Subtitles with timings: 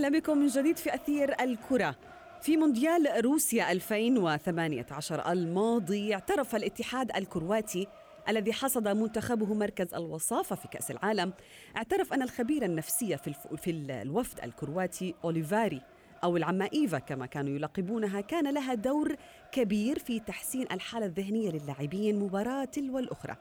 [0.00, 1.96] أهلا بكم من جديد في أثير الكرة
[2.42, 7.86] في مونديال روسيا 2018 الماضي اعترف الاتحاد الكرواتي
[8.28, 11.32] الذي حصد منتخبه مركز الوصافة في كأس العالم
[11.76, 13.34] اعترف أن الخبيرة النفسية في.
[13.56, 15.82] في الوفد الكرواتي أوليفاري
[16.24, 19.16] أو العمة إيفا كما كانوا يلقبونها كان لها دور
[19.52, 23.36] كبير في تحسين الحالة الذهنية للاعبين مباراة تلو الأخرى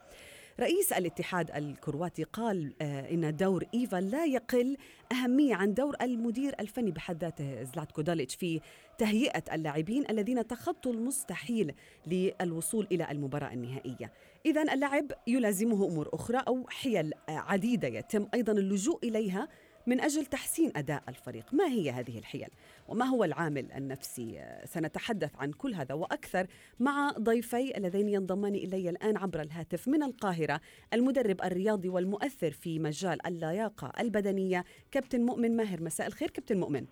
[0.60, 4.78] رئيس الاتحاد الكرواتي قال آه، إن دور إيفا لا يقل
[5.12, 8.62] أهمية عن دور المدير الفني بحد ذاته زلاتكو داليتش في
[8.98, 11.74] تهيئة اللاعبين الذين تخطوا المستحيل
[12.08, 14.12] للوصول إلى المباراة النهائية.
[14.46, 19.48] اذا اللاعب يلازمه أمور أخرى أو حيل عديدة يتم أيضا اللجوء إليها
[19.90, 22.48] من أجل تحسين أداء الفريق، ما هي هذه الحيل؟
[22.88, 26.48] وما هو العامل النفسي؟ سنتحدث عن كل هذا وأكثر
[26.80, 30.62] مع ضيفي اللذين ينضمان إلي الآن عبر الهاتف من القاهرة،
[30.94, 36.86] المدرب الرياضي والمؤثر في مجال اللياقة البدنية كابتن مؤمن ماهر، مساء الخير كابتن مؤمن.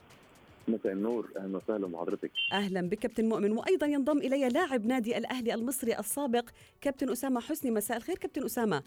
[0.68, 1.31] مساء النور.
[1.38, 2.31] أهلا وسهلا بحضرتك.
[2.53, 3.52] أهلا بك كابتن مؤمن.
[3.52, 6.50] وأيضا ينضم إلي لاعب نادي الأهلي المصري السابق
[6.81, 7.72] كابتن أسامة حسني.
[7.72, 8.84] مساء الخير كابتن أسامة.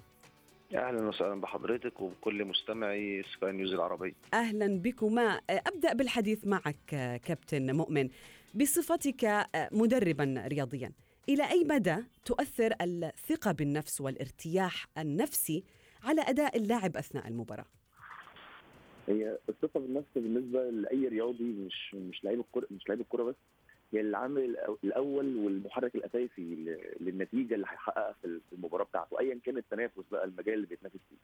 [0.75, 5.41] أهلا وسهلا بحضرتك وبكل مستمعي سكاي نيوز العربيه أهلا بكما.
[5.51, 6.77] أبدأ بالحديث معك
[7.25, 8.09] كابتن مؤمن
[8.55, 10.93] بصفتك مدربا رياضيا.
[11.29, 15.65] إلى أي مدى تؤثر الثقة بالنفس والارتياح النفسي
[16.03, 17.67] على أداء اللاعب أثناء المباراة؟
[19.09, 23.35] هي الثقة بالنفس بالنسبة لأي رياضي مش مش لعيب الكره مش لعيب الكرة بس.
[23.93, 26.55] هي العامل الأول والمحرك الأساسي
[27.01, 31.17] للنتيجة اللي هيحققها في المباراة بتاعته ايا كان التنافس بقى المجال اللي بيتنافس فيه.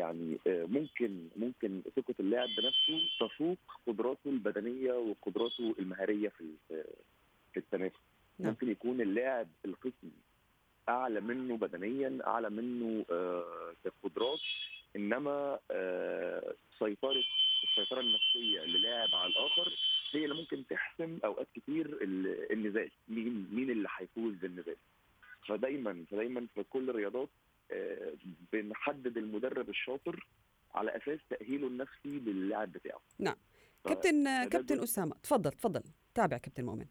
[0.00, 6.44] يعني ممكن ممكن ثقة اللاعب بنفسه تفوق قدراته البدنية وقدراته المهارية في
[7.52, 7.96] في التنافس.
[8.38, 8.48] نعم.
[8.50, 10.10] ممكن يكون اللاعب القسم
[10.88, 13.04] أعلى منه بدنيا أعلى منه
[13.84, 14.40] كقدرات
[14.96, 15.58] إنما
[16.78, 17.24] سيطرة
[17.64, 19.72] السيطرة النفسية للاعب على الآخر
[20.98, 21.98] تحسم أوقات كتير
[22.52, 24.76] النزال مين مين اللي هيفوز بالنزال
[25.48, 27.28] فدايما فدايما في كل الرياضات
[28.52, 30.26] بنحدد المدرب الشاطر
[30.74, 33.00] على أساس تأهيله النفسي للاعب بتاعه.
[33.18, 33.36] نعم.
[33.84, 35.82] كابتن كابتن أسامة تفضل تفضل
[36.14, 36.86] تابع كابتن مؤمن.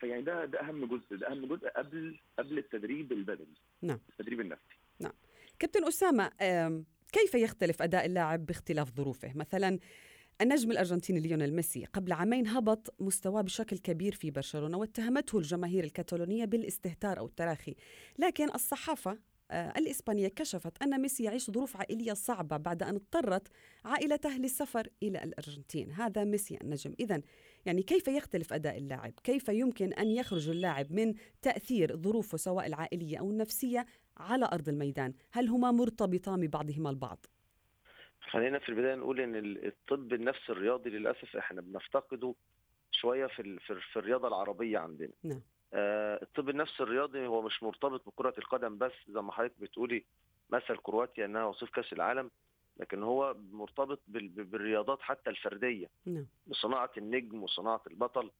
[0.00, 3.54] فيعني ده ده أهم جزء ده أهم جزء قبل قبل التدريب البدني.
[3.82, 4.00] نعم.
[4.10, 4.78] التدريب النفسي.
[5.00, 5.12] نعم.
[5.58, 6.30] كابتن أسامة
[7.12, 9.78] كيف يختلف أداء اللاعب باختلاف ظروفه؟ مثلا
[10.40, 16.44] النجم الأرجنتيني ليونيل ميسي قبل عامين هبط مستواه بشكل كبير في برشلونة واتهمته الجماهير الكتالونيه
[16.44, 17.74] بالاستهتار أو التراخي.
[18.18, 19.18] لكن الصحافة
[19.50, 23.48] الإسبانية كشفت أن ميسي يعيش ظروف عائلية صعبة بعد أن اضطرت
[23.84, 25.92] عائلته للسفر إلى الأرجنتين.
[25.92, 26.94] هذا ميسي النجم.
[27.00, 27.22] إذا
[27.66, 33.18] يعني كيف يختلف أداء اللاعب؟ كيف يمكن أن يخرج اللاعب من تأثير ظروفه سواء العائلية
[33.18, 37.26] أو النفسية على أرض الميدان؟ هل هما مرتبطان ببعضهما البعض؟
[38.28, 42.34] خلينا في البداية نقول إن الطب النفسي الرياضي للأسف إحنا بنفتقده
[42.90, 43.58] شوية في
[43.92, 45.12] في الرياضة العربية عندنا.
[45.24, 45.40] نعم.
[45.74, 50.04] آه الطب النفسي الرياضي هو مش مرتبط بكرة القدم بس زي ما حضرتك بتقولي
[50.50, 52.30] مثل كرواتيا إنها وصيف كأس العالم
[52.76, 55.86] لكن هو مرتبط بالرياضات حتى الفردية.
[56.06, 56.26] نعم.
[56.46, 58.30] بصناعة النجم وصناعة البطل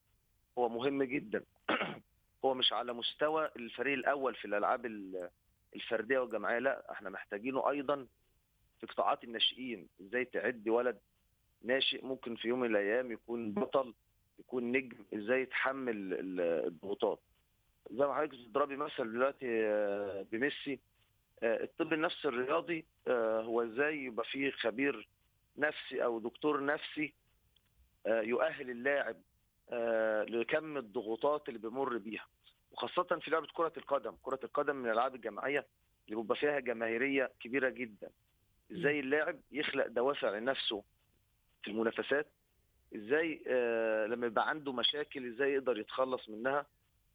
[0.59, 1.45] هو مهم جدا.
[2.45, 4.87] هو مش على مستوى الفريق الأول في الألعاب
[5.77, 8.07] الفردية والجماعية لا إحنا محتاجينه أيضا
[8.81, 10.99] في قطاعات الناشئين إزاي تعد ولد
[11.63, 13.95] ناشئ ممكن في يوم من الأيام يكون بطل
[14.39, 17.21] يكون نجم إزاي يتحمل الضغوطات؟
[17.91, 19.47] زي ما حضرتك بتضربي مثل دلوقتي
[20.33, 20.81] بميسي
[21.43, 22.85] الطب النفسي الرياضي
[23.45, 25.09] هو إزاي يبقى فيه خبير
[25.57, 27.15] نفسي أو دكتور نفسي
[28.07, 29.17] يؤهل اللاعب
[30.31, 32.27] لكم الضغوطات اللي بيمر بيها.
[32.73, 35.67] وخاصة في لعبة كرة القدم، كرة القدم من الألعاب الجماعية
[36.09, 38.11] اللي بيبقى فيها جماهيرية كبيرة جدا.
[38.73, 40.83] إزاي اللاعب يخلق دوافع لنفسه
[41.63, 42.27] في المنافسات؟
[42.97, 46.67] إزاي آه لما يبقى عنده مشاكل إزاي يقدر يتخلص منها؟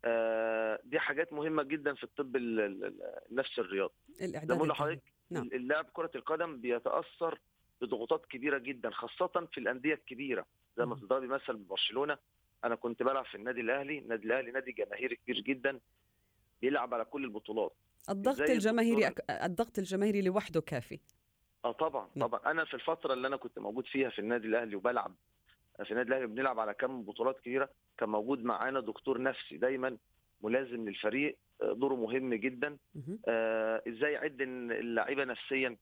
[0.05, 5.49] آه دي حاجات مهمة جدا في الطب النفسي الرياضي الإعداد لحضرتك نعم.
[5.53, 7.39] اللاعب كرة القدم بيتأثر
[7.81, 10.45] بضغوطات كبيرة جدا خاصة في الأندية الكبيرة.
[10.77, 12.17] زي ما تضربي مثل ببرشلونه
[12.63, 13.97] أنا كنت بلعب في النادي الأهلي.
[13.99, 15.79] النادي الأهلي نادي جماهيري كبير جدا
[16.61, 17.73] بيلعب على كل البطولات.
[18.09, 19.11] الضغط الجماهيري.
[19.29, 20.99] الضغط الجماهيري لوحده كافي.
[21.65, 22.39] آه طبعا طبعا.
[22.51, 25.15] أنا في الفترة اللي أنا كنت موجود فيها في النادي الأهلي وبلعب
[25.83, 29.97] في النادي الأهلي بنلعب على كم بطولات كبيرة كان موجود معانا دكتور نفسي دايما
[30.41, 32.77] ملازم للفريق دوره مهم جدا.
[33.27, 35.77] آه إزاي يعد اللعيبة نفسيا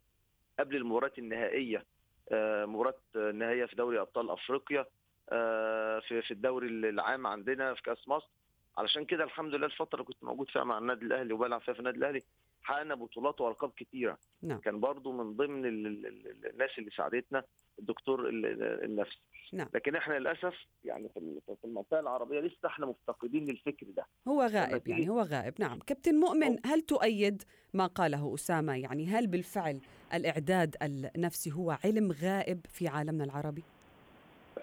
[0.59, 1.85] قبل المباراة النهائية
[2.31, 4.85] آه مباراة النهائية في دوري أبطال أفريقيا
[5.29, 8.29] آه في في الدوري العام عندنا في كأس مصر.
[8.77, 11.79] علشان كده الحمد لله الفترة اللي كنت موجود فيها مع النادي الأهلي وبلعب فيها في
[11.79, 12.23] النادي الأهلي
[12.63, 14.17] حققنا بطولات وألقاب كتيرة.
[14.41, 14.59] نعم.
[14.59, 17.43] كان برضو من ضمن ال- ال- ال- الناس اللي ساعدتنا
[17.79, 19.19] الدكتور ال- ال- النفسي.
[19.53, 19.67] نعم.
[19.73, 20.53] لكن إحنا للأسف
[20.83, 24.05] يعني في ال- في المنطقة العربية لسه إحنا مفتقدين للفكر ده.
[24.27, 25.53] هو غائب يعني هو غائب.
[25.59, 25.79] نعم.
[25.79, 27.43] كابتن مؤمن هل تؤيد
[27.73, 29.79] ما قاله أسامة؟ يعني هل بالفعل
[30.13, 30.75] الإعداد
[31.15, 33.63] النفسي هو علم غائب في عالمنا العربي؟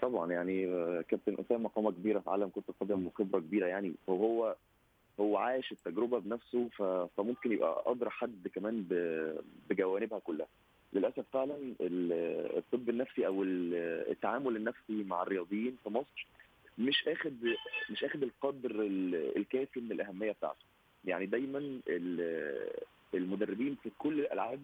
[0.02, 3.94] طبعا يعني آه، كابتن أسامة قامة كبيرة في عالم كرة القدم وخبرة كبيرة يعني.
[4.06, 4.56] وهو
[5.20, 6.68] هو عايش التجربة بنفسه
[7.16, 8.84] فممكن يبقى أدرى حد كمان
[9.70, 10.46] بجوانبها كلها.
[10.92, 13.74] للأسف فعلا ال- الطب النفسي أو ال-
[14.10, 16.26] التعامل النفسي مع الرياضيين في مصر
[16.78, 17.36] مش آخد
[17.90, 20.64] مش آخد القدر ال- الكافي من الأهمية بتاعته.
[21.04, 22.70] يعني دايما ال-
[23.14, 24.60] المدربين في كل الألعاب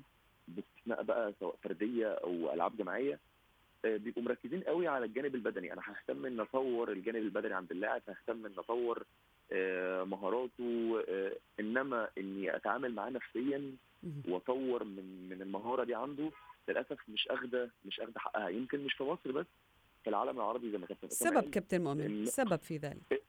[0.48, 3.18] باستثناء بقى سواء فردية أو ألعاب جماعية
[3.84, 5.72] آه، بيبقوا مركزين قوي على الجانب البدني.
[5.72, 9.02] أنا ههتم إن أطور الجانب البدني عند اللاعب ههتم إن أطور
[10.04, 13.72] مهاراته آه، إنما إني أتعامل معاه نفسيا.
[14.28, 16.30] وأطور من من المهارة دي عنده
[16.68, 19.46] للأسف مش أخدة مش أخدة حقها يمكن مش في مصر بس
[20.04, 21.50] في العالم العربي زي ما كابتن أسامة سبب.
[21.50, 23.22] كابتن مؤمن إن- سبب في ذلك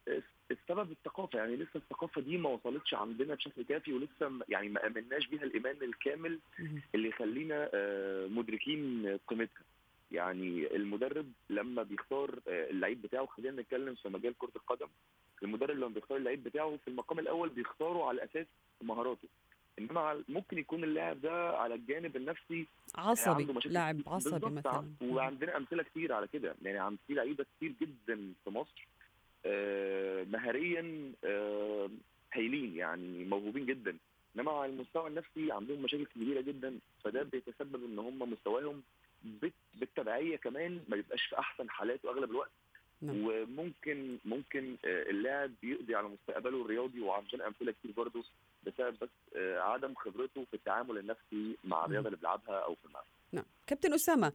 [0.52, 5.28] السبب الثقافة يعني لسه الثقافة دي ما وصلتش عندنا بشكل كافي ولسه يعني ما آمناش
[5.28, 6.40] بيها الإيمان الكامل.
[6.96, 9.64] اللي يخلينا آه، مدركين قيمتها
[10.16, 14.88] يعني المدرب لما بيختار آه، اللعيب بتاعه خلينا نتكلم في مجال كرة القدم.
[15.44, 18.48] المدرب لما بيختار اللعيب بتاعه في المقام الأول بيختاره على أساس
[18.82, 19.28] مهاراته.
[19.80, 24.02] إنما ممكن يكون اللاعب ده على الجانب النفسي عصبي عنده مشاكل لاعب.
[24.08, 24.50] عصبي.
[24.56, 24.86] مثلا.
[25.02, 26.56] وعندنا أمثلة كتير على كده.
[26.62, 28.88] يعني عند في لعيبة كتير جدا في مصر
[29.46, 31.90] آه، مهاريا آه،
[32.34, 33.98] هايلين يعني موهوبين جدا.
[34.36, 36.80] إنما على المستوى النفسي عندهم مشاكل كبيرة جدا.
[37.04, 38.84] فده بيتسبب إن هم مستواهم
[39.74, 42.52] بالتبعية كمان ما بيبقاش في أحسن حالاته اغلب الوقت.
[43.02, 43.26] نعم.
[43.26, 48.24] وممكن ممكن آه، اللاعب بيقضي على مستقبله الرياضي وعندنا أمثلة كتير برضه
[48.64, 53.06] بسبب بس آه، عدم خبرته في التعامل النفسي مع الرياضة اللي بيلعبها أو في الملعب.
[53.32, 53.46] نعم.
[53.68, 54.34] كابتن أسامة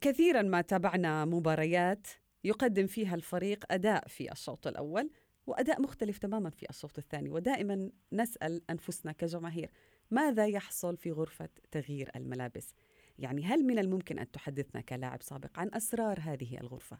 [0.00, 2.06] كثيرا ما تابعنا مباريات
[2.44, 5.10] يقدم فيها الفريق أداء في الشوط الأول
[5.46, 7.30] وأداء مختلف تماما في الشوط الثاني.
[7.30, 9.70] ودائما نسأل أنفسنا كجماهير
[10.10, 12.74] ماذا يحصل في غرفة تغيير الملابس؟
[13.20, 16.98] يعني هل من الممكن أن تحدثنا كلاعب سابق عن أسرار هذه الغرفة؟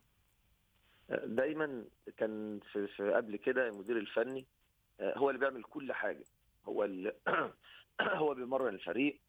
[1.11, 1.85] دايما
[2.17, 4.47] كان في, في قبل كده المدير الفني
[5.01, 6.25] آه، هو اللي بيعمل كل حاجة.
[6.65, 7.15] هو اللي
[8.01, 9.21] هو بيمرن الفريق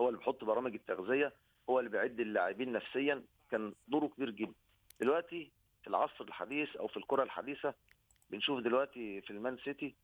[0.00, 1.32] هو اللي بيحط برامج التغذية
[1.70, 3.22] هو اللي بيعد اللاعبين نفسيا.
[3.50, 4.54] كان دوره كبير جدا.
[5.00, 5.50] دلوقتي
[5.82, 7.74] في العصر الحديث أو في الكرة الحديثة
[8.30, 9.94] بنشوف دلوقتي في المان سيتي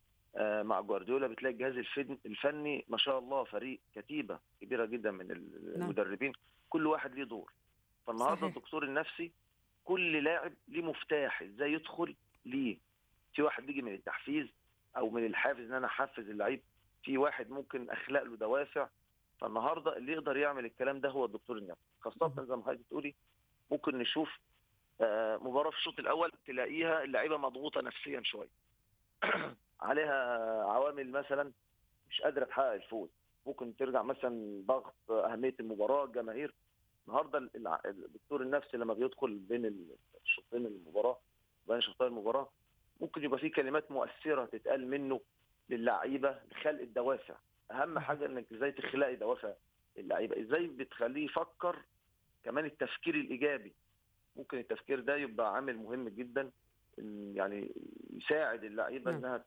[0.62, 6.32] مع جوارديولا بتلاقي الجهاز الفن- الفني ما شاء الله فريق كتيبة كبيرة جدا من المدربين.
[6.70, 7.52] كل واحد ليه دور.
[8.06, 8.46] فالنهاردة.
[8.46, 9.32] الدكتور النفسي
[9.84, 12.14] كل لاعب ليه مفتاح إزاي يدخل
[12.44, 12.76] ليه.
[13.34, 14.46] في واحد بيجي من التحفيز
[14.96, 16.60] أو من الحافز إن أنا أحفز اللعيب.
[17.02, 18.88] في واحد ممكن أخلق له دوافع.
[19.40, 21.82] فالنهاردة اللي يقدر يعمل الكلام ده هو الدكتور النفسي.
[22.00, 23.14] خاصة زي ما حضرتك بتقولي
[23.70, 24.38] ممكن نشوف
[25.00, 28.48] آه، مباراة في الشوط الأول تلاقيها اللعيبة مضغوطة نفسيا شوية.
[29.80, 30.14] عليها
[30.64, 31.52] عوامل مثلا
[32.10, 33.08] مش قادرة تحقق الفوز.
[33.46, 36.54] ممكن ترجع مثلا ضغط أهمية المباراة الجماهير.
[37.08, 37.50] النهارده
[37.86, 39.86] الدكتور النفسي لما بيدخل بين
[40.24, 41.18] الشوطين المباراة
[41.68, 42.48] بين شوطين المباراة
[43.00, 45.20] ممكن يبقى في كلمات مؤثرة تتقال منه
[45.70, 47.34] للعيبة لخلق الدوافع.
[47.70, 49.52] أهم حاجة إنك إزاي تخلقي دوافع
[49.98, 51.76] اللعيبه إزاي بتخليه يفكر
[52.44, 53.72] كمان التفكير الإيجابي.
[54.36, 56.50] ممكن التفكير ده يبقى عامل مهم جدا.
[57.34, 57.72] يعني
[58.18, 59.24] يساعد اللعيبه نعم.
[59.24, 59.44] انها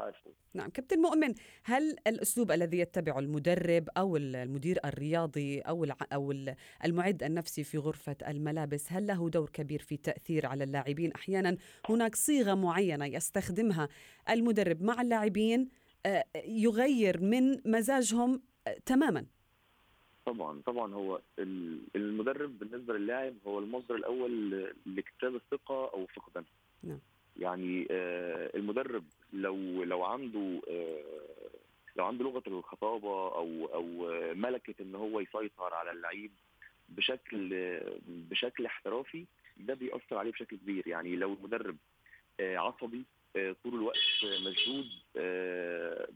[0.00, 5.84] الفوز نعم كابتن مؤمن هل الأسلوب الذي يتبعه المدرب أو المدير الرياضي أو
[6.32, 6.54] ال-
[6.84, 11.56] المعد النفسي في غرفة الملابس هل له دور كبير في التأثير على اللاعبين أحيانا
[11.88, 13.88] هناك صيغة معينة يستخدمها
[14.30, 15.68] المدرب مع اللاعبين
[16.06, 19.26] آه، يغير من مزاجهم آه، تماما
[20.26, 24.50] طبعا طبعا هو ال- المدرب بالنسبة للاعب هو المصدر الأول
[24.86, 26.48] لاكتساب الثقة أو فقدانها
[26.82, 26.98] نعم.
[27.36, 31.02] يعني آه، المدرب لو لو عنده آه،
[31.96, 36.30] لو عنده لغة الخطابة أو أو آه، ملكة إن هو يسيطر على اللعيب
[36.88, 37.48] بشكل
[38.06, 39.24] بشكل احترافي
[39.56, 40.88] ده بيأثر عليه بشكل كبير.
[40.88, 41.76] يعني لو المدرب
[42.40, 44.86] عصبي طول الوقت مشدود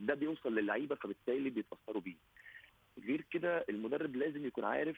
[0.07, 2.15] ده بيوصل للعيبة فبالتالي بيتأثروا بيه.
[3.07, 4.97] غير كده المدرب لازم يكون عارف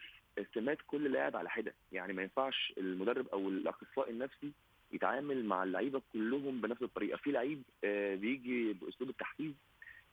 [0.53, 1.73] سمات كل لاعب على حدة.
[1.91, 4.51] يعني ما ينفعش المدرب أو الأخصائي النفسي
[4.93, 7.17] يتعامل مع اللعيبة كلهم بنفس الطريقة.
[7.17, 9.53] في لعيب آه، بيجي بأسلوب التحفيز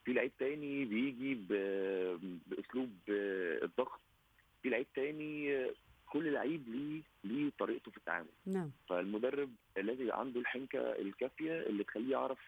[0.04, 1.35] في لعيب تاني بيجي
[2.47, 4.00] بأسلوب آه، الضغط
[4.62, 5.70] في لعيب تاني آه،
[6.06, 8.28] كل لعيب ليه ليه طريقته في التعامل.
[8.47, 8.70] نعم.
[8.88, 12.38] فالمدرب لازم يبقى عنده الحنكة الكافية اللي تخليه يعرف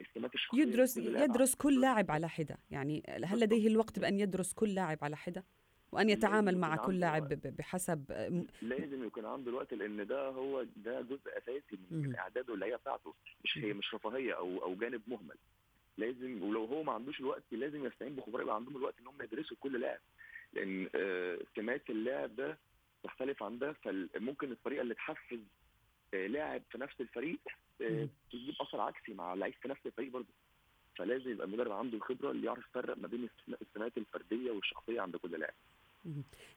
[0.00, 2.58] السمات الشخصيه يدرس يدرس كل لاعب على حدة.
[2.70, 3.40] يعني هل.
[3.40, 5.44] لديه الوقت بأن يدرس كل لاعب على حدة؟
[5.92, 8.04] وأن لازم يتعامل مع كل لاعب بحسب
[8.62, 13.14] لازم يكون عنده الوقت لأن ده هو ده جزء أساسي من اعداده اللعيبه بتاعته.
[13.44, 15.36] مش هي مش رفاهية أو أو جانب مهمل.
[15.98, 19.56] لازم ولو هو ما عندوش الوقت لازم يستعين بخبراء يبقى عندهم الوقت إن هم يدرسوا
[19.60, 20.00] كل لاعب.
[20.52, 22.58] لأن آه، سمات اللاعب ده
[23.04, 25.38] تختلف عن ده فممكن الطريقة اللي تحفز
[26.14, 27.38] آه، لاعب في نفس الفريق
[27.82, 28.08] آه،.
[28.32, 30.26] تجيب أثر عكسي مع لعيب في نفس الفريق برضه.
[30.96, 35.16] فلازم يبقى المدرب عنده الخبرة اللي يعرف يفرق ما بين السم- السمات الفردية والشخصية عند
[35.16, 35.54] كل لاعب.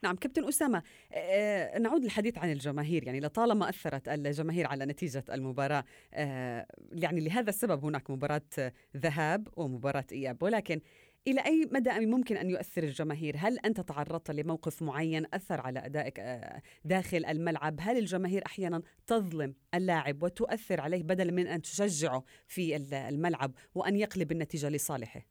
[0.03, 0.83] نعم كابتن أسامة
[1.13, 5.83] آه، نعود للحديث عن الجماهير يعني لطالما أثرت الجماهير على نتيجة المباراة
[6.13, 10.81] آه، يعني لهذا السبب هناك مباراة آه، ذهاب ومباراة إياب ولكن
[11.27, 16.19] إلى أي مدى ممكن أن يؤثر الجماهير؟ هل أنت تعرضت لموقف معين أثر على أدائك
[16.19, 22.75] آه، داخل الملعب؟ هل الجماهير أحيانا تظلم اللاعب وتؤثر عليه بدلا من أن تشجعه في
[22.75, 25.25] ال- الملعب وأن يقلب النتيجة لصالحه؟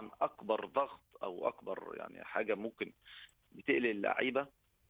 [0.00, 2.92] طبعا أكبر ضغط أو أكبر يعني حاجة ممكن
[3.52, 4.46] بتقلق اللعيبة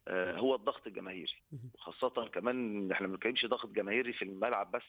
[0.08, 1.42] آه، هو الضغط الجماهيري.
[1.74, 4.82] وخاصة كمان إحنا ما بنتكلمش ضغط جماهيري في الملعب بس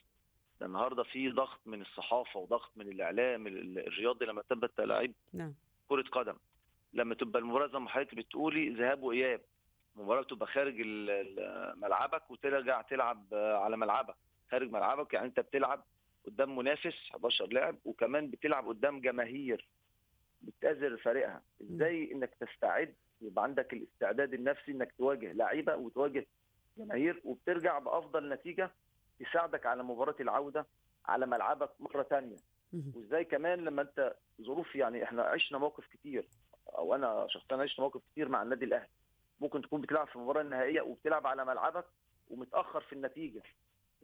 [0.59, 5.53] ده النهارده في ضغط من الصحافة وضغط من الإعلام ال- الرياضي لما تبقى لعيب نعم.
[5.89, 6.35] كرة قدم.
[6.93, 9.41] لما تبقى المباراه زي ما حضرتك بتقولي ذهاب وإياب
[9.95, 10.81] مباراه تبقى خارج
[11.75, 14.15] ملعبك وترجع تلعب على ملعبك.
[14.51, 15.83] خارج ملعبك يعني أنت بتلعب
[16.25, 19.67] قدام منافس 11 لاعب وكمان بتلعب قدام جماهير.
[20.41, 21.41] بتأزر فريقها.
[21.61, 26.25] إزاي إنك تستعد؟ يبقى عندك الاستعداد النفسي إنك تواجه لعيبة وتواجه
[26.77, 28.71] جماهير وبترجع بأفضل نتيجة
[29.19, 30.65] تساعدك على مباراة العودة
[31.05, 32.37] على ملعبك مرة تانية.
[32.73, 32.91] مهم.
[32.95, 36.25] وإزاي كمان لما أنت ظروف يعني إحنا عشنا موقف كتير
[36.77, 38.87] أو أنا شخصيا عشت مواقف كتير مع النادي الأهلي.
[39.39, 41.85] ممكن تكون بتلعب في المباراه النهائيه وبتلعب على ملعبك
[42.29, 43.43] ومتأخر في النتيجة.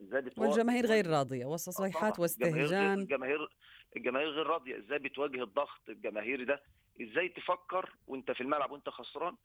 [0.02, 1.88] إزاي بتوا- والجماهير غير راضية وسط طبعاً.
[1.90, 2.98] صيحات الجماهير غير- واستهجان.
[2.98, 3.48] الجماهير
[3.96, 4.78] الجماهير غير راضية.
[4.78, 6.62] إزاي بتواجه الضغط الجماهيري ده؟
[7.02, 9.36] إزاي تفكر وأنت في الملعب وأنت خسران.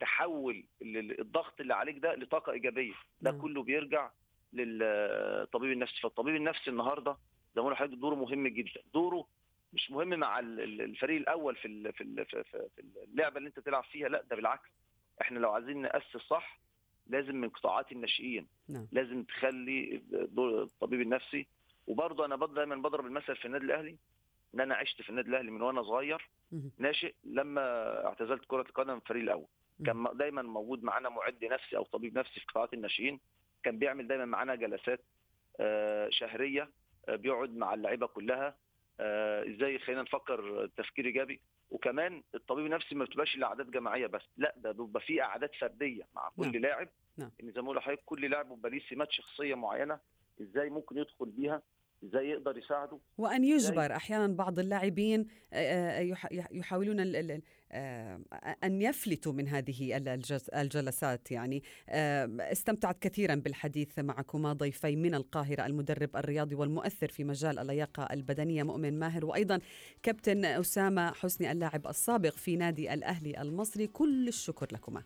[0.00, 2.92] تحول ال- الضغط اللي عليك ده لطاقة إيجابية.
[3.20, 3.30] ده.
[3.32, 4.10] كله بيرجع
[4.52, 7.12] للطبيب النفسي فالطبيب النفسي النهارده
[7.54, 8.80] زي ما بقول لحضرتك دوره مهم جدا.
[8.94, 9.26] دوره
[9.72, 13.46] مش مهم مع ال- ال- الفريق الأول في في ال- في في- في اللعبة اللي
[13.48, 14.08] أنت تلعب فيها.
[14.08, 14.68] لأ ده بالعكس.
[15.20, 16.60] إحنا لو عايزين نأسس صح
[17.06, 18.46] لازم من قطاعات الناشئين.
[18.68, 18.86] نعم.
[18.92, 21.46] لازم تخلي دور الطبيب النفسي
[21.86, 23.96] وبرضه أنا دايما بضرب المثل في النادي الأهلي
[24.54, 26.30] إن أنا عشت في النادي الأهلي من وأنا صغير.
[26.78, 27.62] ناشئ لما
[28.06, 29.46] اعتزلت كرة القدم الفريق الأول.
[29.86, 33.20] كان دايما موجود معانا معد نفسي أو طبيب نفسي في قطاعات الناشئين.
[33.62, 35.00] كان بيعمل دايما معانا جلسات
[35.60, 36.70] آه، شهرية
[37.08, 38.56] آه، بيقعد مع اللعيبة كلها.
[39.00, 44.54] آه، إزاي خلينا نفكر تفكير إيجابي؟ وكمان الطبيب النفسي ما بتبقاش الاعداد جماعية بس لا
[44.56, 46.62] ده بيبقى في أعداد فردية مع كل نعم.
[46.62, 46.88] لاعب.
[47.18, 47.30] نعم.
[47.42, 49.98] إن زي ما بقول لحضرتك كل لاعب بيبقى ليه سمات شخصية معينة.
[50.40, 51.62] إزاي ممكن يدخل بيها
[52.04, 52.98] إزاي يقدر يساعده.
[53.18, 57.00] وأن يجبر أحيانا بعض اللاعبين آه، آه، يح- يحاولون
[57.72, 58.20] آه،
[58.64, 59.96] أن يفلتوا من هذه
[60.54, 61.62] الجلسات يعني.
[61.88, 68.62] آه، استمتعت كثيرا بالحديث معكما ضيفي من القاهرة المدرب الرياضي والمؤثر في مجال اللياقة البدنية
[68.62, 69.58] مؤمن ماهر وأيضا
[70.02, 73.86] كابتن أسامة حسني اللاعب السابق في نادي الأهلي المصري.
[73.86, 75.02] كل الشكر لكما.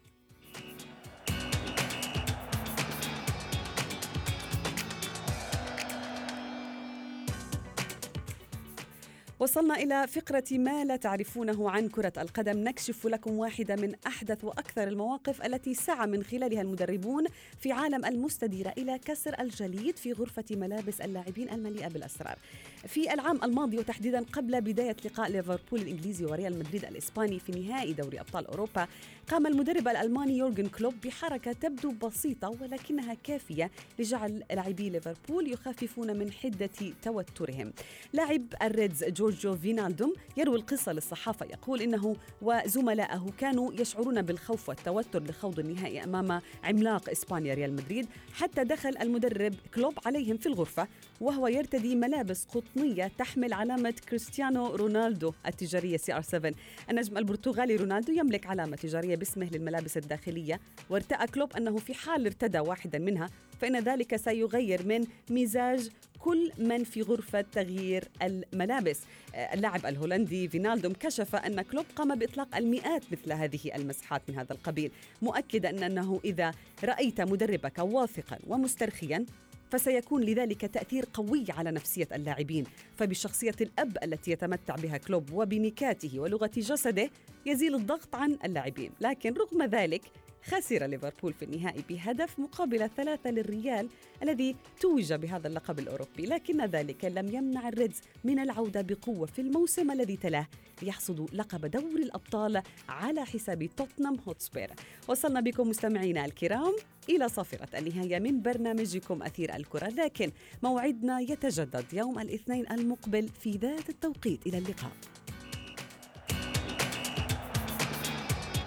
[9.41, 12.59] وصلنا إلى فقرة ما لا تعرفونه عن كرة القدم.
[12.59, 17.25] نكشف لكم واحدة من أحدث وأكثر المواقف التي سعى من خلالها المدربون
[17.61, 22.39] في عالم المستديرة إلى كسر الجليد في غرفة ملابس اللاعبين المليئة بالأسرار.
[22.87, 28.21] في العام الماضي وتحديدا قبل بداية لقاء ليفربول الإنجليزي وريال مدريد الإسباني في نهائي دوري
[28.21, 28.87] أبطال أوروبا
[29.29, 36.33] قام المدرب الألماني يورجن كلوب بحركة تبدو بسيطة ولكنها كافية لجعل لاعبي ليفربول يخففون من
[36.33, 36.71] حدة
[37.03, 37.73] توترهم.
[38.13, 45.59] لاعب الريدز جورجو فينالدوم يروي القصة للصحافة يقول إنه وزملائه كانوا يشعرون بالخوف والتوتر لخوض
[45.59, 50.89] النهائي أمام عملاق إسبانيا ريال مدريد حتى دخل المدرب كلوب عليهم في الغرفة
[51.21, 56.53] وهو يرتدي ملابس قطنية تحمل علامة كريستيانو رونالدو التجارية CR 7
[56.91, 62.59] النجم البرتغالي رونالدو يملك علامة تجارية باسمه للملابس الداخلية وارتأى كلوب أنه في حال ارتدى
[62.59, 63.31] واحدا منها
[63.61, 69.01] فإن ذلك سيغير من مزاج كل من في غرفة تغيير الملابس.
[69.35, 74.91] اللاعب الهولندي فينالدوم كشف أن كلوب قام بإطلاق المئات مثل هذه المزحات من هذا القبيل
[75.23, 76.53] مؤكدا أنه إذا
[76.85, 79.27] رأيت مدربك واثقا ومسترخيا
[79.71, 82.65] فسيكون لذلك تأثير قوي على نفسية اللاعبين.
[82.97, 87.11] فبشخصية الأب التي يتمتع بها كلوب وبنكاته ولغة جسده
[87.47, 88.91] يزيل الضغط عن اللاعبين.
[89.01, 90.03] لكن رغم ذلك
[90.47, 93.89] خسر ليفربول في النهائي بهدف مقابل ثلاثة للريال
[94.23, 99.91] الذي توج بهذا اللقب الأوروبي لكن ذلك لم يمنع الريدز من العودة بقوة في الموسم
[99.91, 100.47] الذي تلاه
[100.83, 104.71] ليحصدوا لقب دوري الأبطال على حساب توتنهام هوتسبير.
[105.09, 106.75] وصلنا بكم مستمعينا الكرام
[107.09, 113.91] إلى صافرة النهاية من برنامجكم أثير الكرة لكن موعدنا يتجدد يوم الاثنين المقبل في ذات
[113.91, 114.47] التوقيت.
[114.47, 114.93] إلى اللقاء.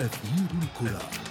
[0.02, 1.29] أثير الكرة.